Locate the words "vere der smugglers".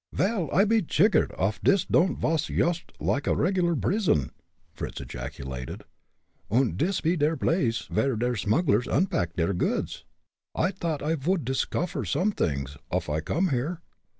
7.87-8.87